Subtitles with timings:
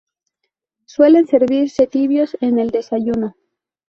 [0.87, 3.35] Suelen servirse tibios en el desayuno.